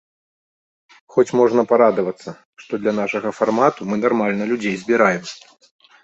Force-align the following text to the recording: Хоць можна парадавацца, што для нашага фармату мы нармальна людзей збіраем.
Хоць 1.15 1.33
можна 1.39 1.65
парадавацца, 1.71 2.29
што 2.63 2.79
для 2.85 2.93
нашага 2.99 3.33
фармату 3.41 3.87
мы 3.91 3.99
нармальна 4.05 4.47
людзей 4.53 4.73
збіраем. 4.85 5.29